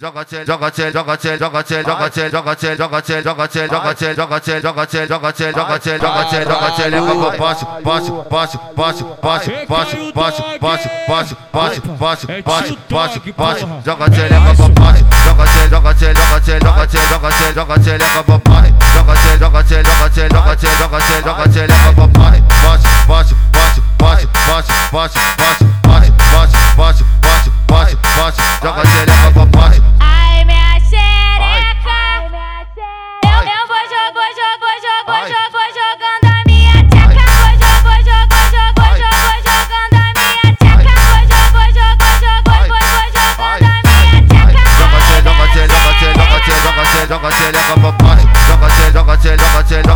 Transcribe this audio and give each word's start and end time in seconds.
Joga 0.00 0.24
tchê, 0.24 0.44
joga 0.46 0.70
tchê, 0.70 0.92
joga 0.92 1.16
tchê, 1.16 1.36
joga 1.38 1.62
tchê, 1.64 1.82
joga 1.82 2.08
tchê, 2.08 2.30
joga 2.30 2.54
tchê, 2.54 2.76
joga 2.76 3.02
tchê, 3.02 3.24
joga 3.24 3.48
tchê, 3.48 3.66
joga 3.66 3.94
tchê, 3.94 4.14
joga 4.14 4.38
tchê, 4.38 4.60
joga 4.62 4.86
tchê, 4.86 5.08
joga 5.08 5.32
tchê, 5.32 5.50
joga 5.50 5.78
tchê, 5.80 5.98
joga 5.98 6.24
tchê, 6.24 6.44
joga 6.44 6.70
tchê, 6.70 6.88
leva 6.88 7.14
pro 7.16 7.38
baixo, 7.38 7.66
baixo, 7.82 8.24
baixo, 8.30 8.60
baixo, 8.76 9.04
baixo, 9.20 9.50
baixo, 9.66 9.96
baixo, 10.14 10.44
baixo, 10.62 10.94
baixo, 11.02 11.36
baixo, 11.52 11.82
baixo, 11.98 12.26
baixo, 12.46 12.78
baixo, 12.88 13.34
baixo, 13.36 13.66
joga 13.84 14.08
tchê, 14.08 14.28
leva 14.28 14.54
pro 14.54 14.68
baixo, 14.68 15.04
joga 15.26 15.44
tchê, 15.50 15.68
joga 15.68 15.94
tchê, 15.94 16.14
joga 16.14 16.38
tchê, 16.38 16.60
joga 16.62 16.86
tchê, 16.86 17.00
joga 17.10 17.30
tchê, 17.34 17.52
joga 17.58 17.78
tchê, 17.82 17.98
leva 17.98 18.22
pro 18.22 18.38
baixo, 18.38 18.72
joga 18.94 19.14
tchê, 19.18 19.38
joga 19.38 19.62
tchê, 19.64 19.82
joga 19.82 20.08
tchê, 20.08 20.28
joga 20.28 20.54
tchê, 20.54 20.78
joga 20.78 20.98
tchê, 21.02 21.22
joga 21.26 21.48
tchê, 21.48 21.66
leva 21.66 21.92
pro 21.92 22.06
baixo, 22.06 22.42
baixo, 22.62 22.86
baixo, 23.08 23.34
baixo, 23.52 23.82
baixo, 23.98 24.28
baixo, 24.46 24.92
baixo, 24.92 25.18
baixo, 25.38 25.77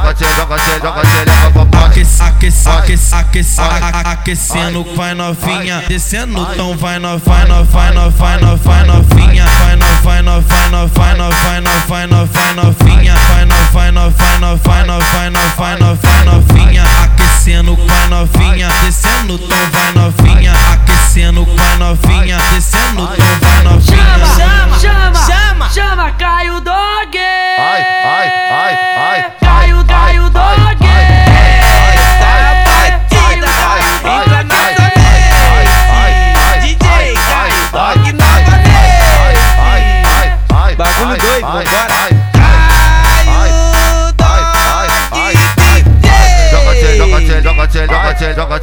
joga, 0.02 0.15
te 0.15 0.24
joga, 0.24 0.56
te 0.56 0.80
joga, 0.80 1.02
te 1.02 1.30
leva 1.30 1.66
pra 1.66 1.83
Aquece, 1.87 2.23
aquece, 2.23 2.69
aquece, 2.69 3.15
aquece, 3.15 3.61
aquecendo, 4.05 4.84
vai 4.97 5.15
novinha. 5.15 5.84
Descendo, 5.88 6.48
então 6.52 6.77
vai 6.77 6.98
novinha, 6.98 7.65
vai 7.70 7.92
novinha, 7.92 8.56
vai 8.56 8.87
novinha. 8.87 9.45
Vai 9.45 9.77
novinha, 9.77 10.01
vai 10.02 10.23
novinha, 10.23 10.88
vai 10.97 11.16
novinha, 11.16 12.27
vai 12.27 12.55
novinha. 12.55 13.15
Vai 13.23 13.45
novinha, 13.45 13.66
vai 13.73 13.92
novinha, 13.92 14.56
vai 14.62 15.77
novinha, 15.77 15.95
vai 16.03 16.25
novinha. 16.25 16.83
Aquecendo, 17.05 17.77
vai 17.86 18.08
novinha. 18.08 18.69
Descendo, 18.83 19.34
então 19.34 19.61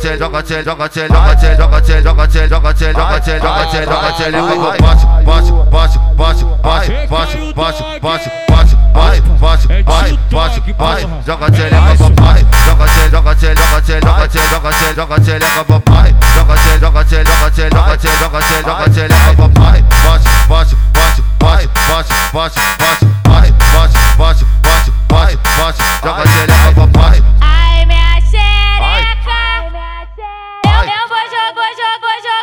tchê, 0.09 0.17
joga 0.17 0.41
tchê, 0.41 0.63
joga 0.63 0.89
tchê, 0.89 1.07
joga 1.07 1.35
tchê, 1.35 1.55
joga 1.55 1.81
tchê, 1.81 2.01
joga 2.01 2.27
tchê, 2.27 2.47
joga 2.47 2.73
tchê, 2.73 2.93
joga 2.93 3.19
tchê, 3.19 3.39
joga 3.39 3.65
tchê, 3.65 3.85
joga 3.85 4.11
tchê, 4.13 4.29
leva 4.31 4.47
pro 4.47 4.81
baixo, 4.81 5.07
baixo, 5.25 5.53
baixo, 5.71 5.99
baixo, 6.17 6.45
baixo, 6.57 7.03
baixo, 7.09 7.37
baixo, 7.55 7.83
baixo, 7.93 7.95
baixo, 8.09 8.75
baixo, 8.93 9.25
baixo, 9.33 9.69
baixo, 9.85 10.19
baixo, 10.31 10.61
baixo, 10.77 11.07
joga 11.25 11.51
tchê, 11.51 11.63
leva 11.69 12.09
baixo, 12.09 12.45
joga 12.65 12.85
tchê, 12.87 13.09
joga 13.09 13.35
tchê, 13.35 13.53
joga 13.55 13.81
tchê, 13.81 13.99
joga 14.01 14.27
tchê, 14.27 14.41
joga 14.49 14.71
tchê, 14.71 14.93
joga 14.95 15.19
tchê, 15.19 15.33
leva 15.39 15.79
baixo, 15.79 16.15
joga 16.35 16.55
tchê, 16.55 16.79
joga 16.79 17.03
tchê, 17.05 17.23
joga 17.23 17.49
tchê, 17.51 17.69
joga 17.69 17.95
tchê, 17.97 18.09
joga 18.19 18.39
tchê, 18.39 18.57
joga 18.63 18.89
tchê, 18.89 19.03
leva 19.07 19.47
baixo, 19.49 19.83
baixo, 20.07 20.29
baixo, 20.49 20.75
baixo, 20.89 21.23
baixo, 21.39 21.69
baixo, 21.89 22.13
baixo, 22.33 22.59
baixo, 22.79 23.05
baixo, 23.25 23.95
baixo, 24.17 24.45
baixo, 24.67 24.91
baixo, 25.09 25.39
baixo, 25.59 25.83
joga 26.03 26.23
tchê, 26.23 26.58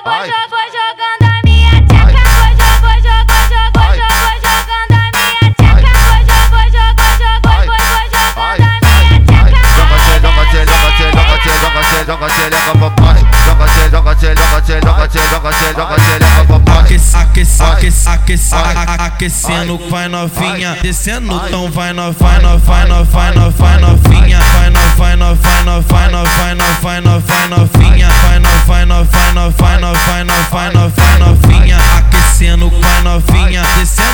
Ai. 0.08 0.22
Hoje 0.22 0.70
jogando 0.70 1.26
minha 1.44 1.72
tcheca. 1.82 2.22
Vou 2.80 2.94
jogando, 2.94 3.42
jogo, 3.42 3.82
jogo, 3.82 4.14
vou 4.14 4.38
jogando 4.46 4.94
minha 5.16 5.46
tcheca. 5.58 5.90
Vou 6.46 6.62
jogo, 6.62 6.62
jogo, 6.70 7.02
vou, 7.42 7.56
vou 7.56 7.74
jogando 8.14 8.86
minha 8.86 9.10
tcheca. 9.26 9.66
Joga 9.74 9.98
você, 9.98 10.14
joga 10.22 10.38
você, 10.46 10.62
joga 10.62 11.26
você, 11.26 11.50
joga 11.50 11.82
você, 11.82 11.98
joga 12.06 12.28
você, 12.28 12.44
leva 12.50 12.72
papai. 12.78 13.18
Joga 13.44 13.66
você, 13.66 13.82
joga 13.90 14.14
você, 14.14 14.30
joga 14.30 14.60
você, 14.60 14.74
joga 14.80 14.94
você, 14.94 15.18
joga 15.18 15.50
você, 15.50 15.66
joga 15.72 15.98
você, 15.98 16.14
leva 16.18 16.44
papai. 16.46 16.76
Aquecendo, 18.98 19.78
vai 19.90 20.06
novinha. 20.08 20.78
Descendo, 20.82 21.40
tão 21.50 21.68
vai, 21.70 21.92
no, 21.92 22.12
vai, 22.12 22.38
no, 22.40 22.58
vai, 22.60 22.86
no, 22.86 23.04
vai, 23.04 23.32
no, 23.32 23.50
vai, 23.50 23.78
novinha. 23.80 24.38
Vai, 24.38 24.70
novinha. 24.70 24.95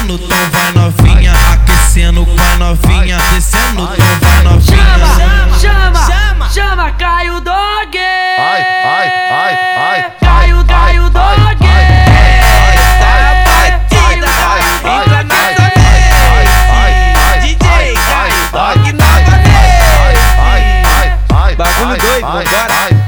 Descendo, 0.02 0.14
então 0.14 0.50
vai 0.50 0.72
novinha, 0.72 1.32
aquecendo, 1.52 2.24
vai 2.24 2.56
novinha, 2.56 3.16
descendo, 3.16 3.82
então 3.82 4.18
vai 4.20 4.42
novinha. 4.42 4.82
Chama, 5.60 6.08
chama, 6.08 6.50
chama, 6.50 6.90
Caio 6.92 7.40
Dog. 7.40 7.98
Ai, 7.98 8.62
ai, 8.84 9.12
ai, 9.30 9.58
ai. 9.76 10.12
Caio, 10.20 10.64
Caio 10.64 11.10
Dog. 11.10 11.22
DJ 17.40 17.94
Caio 17.94 18.48
Dog 18.52 18.92
Bagulho 21.56 21.96
doido, 21.96 22.26
vambora. 22.26 23.01